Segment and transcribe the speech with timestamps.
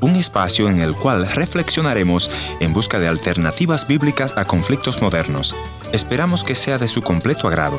[0.00, 2.28] Un espacio en el cual reflexionaremos
[2.58, 5.54] en busca de alternativas bíblicas a conflictos modernos.
[5.92, 7.78] Esperamos que sea de su completo agrado.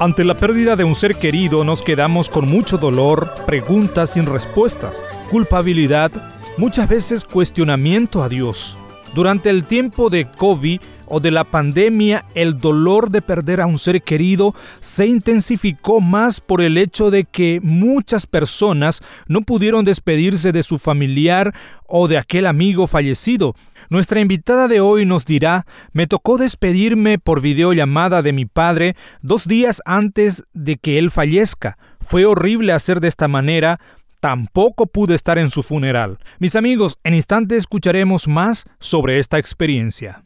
[0.00, 4.96] Ante la pérdida de un ser querido nos quedamos con mucho dolor, preguntas sin respuestas,
[5.30, 6.10] culpabilidad,
[6.58, 8.76] muchas veces cuestionamiento a Dios.
[9.14, 13.78] Durante el tiempo de COVID, o de la pandemia, el dolor de perder a un
[13.78, 20.52] ser querido se intensificó más por el hecho de que muchas personas no pudieron despedirse
[20.52, 21.54] de su familiar
[21.86, 23.54] o de aquel amigo fallecido.
[23.90, 29.46] Nuestra invitada de hoy nos dirá, me tocó despedirme por videollamada de mi padre dos
[29.46, 31.76] días antes de que él fallezca.
[32.00, 33.78] Fue horrible hacer de esta manera,
[34.20, 36.18] tampoco pude estar en su funeral.
[36.38, 40.22] Mis amigos, en instante escucharemos más sobre esta experiencia.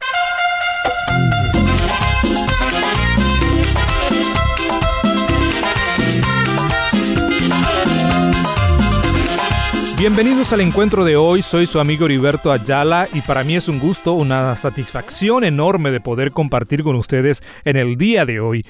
[9.99, 13.79] Bienvenidos al encuentro de hoy, soy su amigo Heriberto Ayala y para mí es un
[13.79, 18.65] gusto, una satisfacción enorme de poder compartir con ustedes en el día de hoy.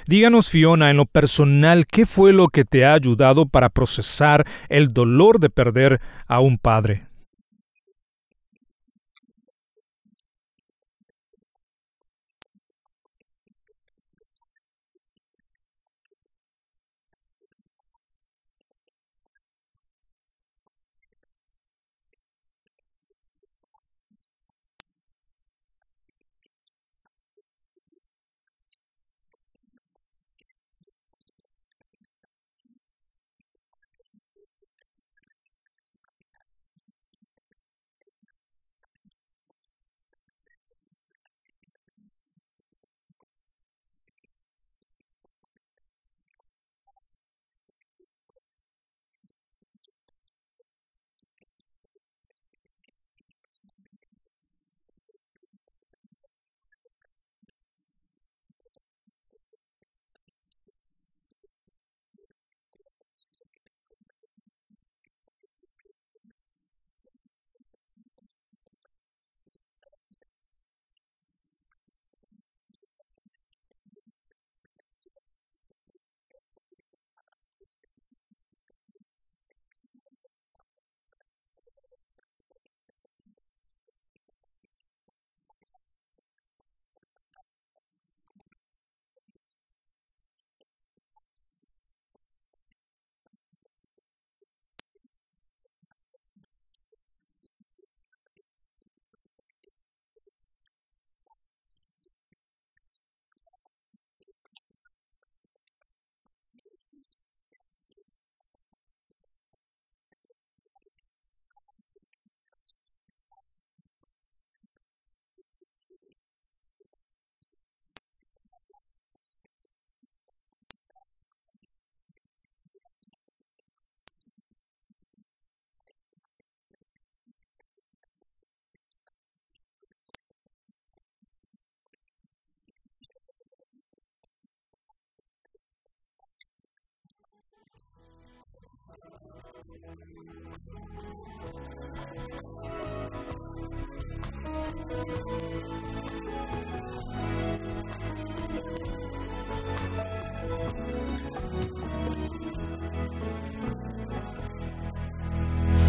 [0.09, 4.93] Díganos, Fiona, en lo personal, ¿qué fue lo que te ha ayudado para procesar el
[4.93, 7.06] dolor de perder a un padre?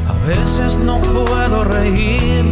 [0.09, 2.43] A veces no puedo reír,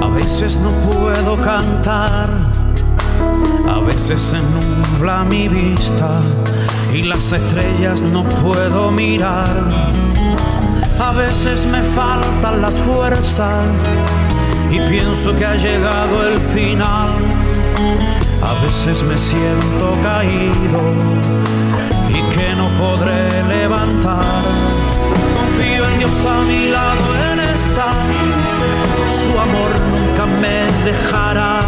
[0.00, 2.28] a veces no puedo cantar,
[3.68, 6.20] a veces se nubla mi vista
[6.92, 9.85] y las estrellas no puedo mirar.
[10.98, 13.66] A veces me faltan las fuerzas
[14.70, 17.12] y pienso que ha llegado el final.
[18.42, 20.80] A veces me siento caído
[22.08, 24.24] y que no podré levantar.
[25.36, 27.92] Confío en Dios a mi lado en esta,
[29.22, 31.60] su amor nunca me dejará.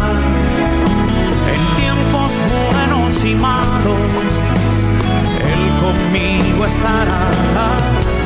[1.53, 3.99] En tiempos buenos y malos,
[5.39, 8.18] Él conmigo estará.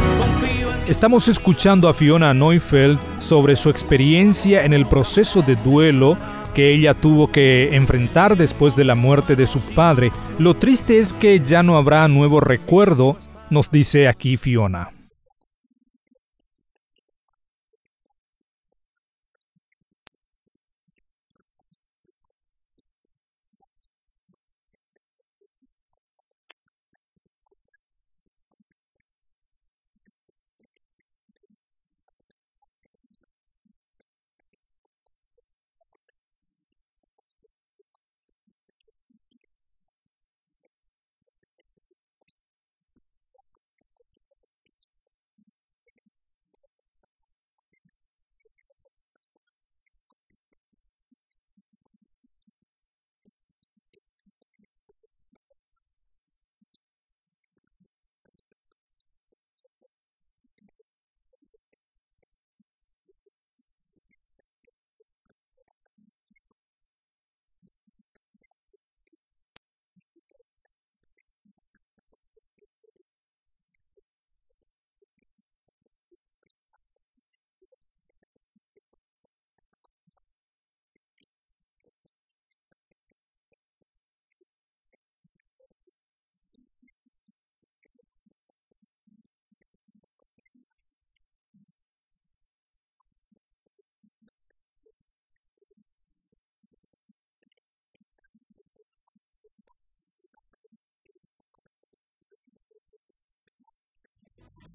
[0.88, 6.18] Estamos escuchando a Fiona Neufeld sobre su experiencia en el proceso de duelo
[6.54, 10.12] que ella tuvo que enfrentar después de la muerte de su padre.
[10.40, 13.18] Lo triste es que ya no habrá nuevo recuerdo,
[13.50, 14.92] nos dice aquí Fiona.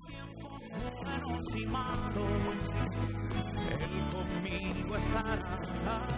[0.07, 0.62] Tiempos
[1.02, 2.45] buenos y malos,
[3.71, 6.18] Él conmigo estará.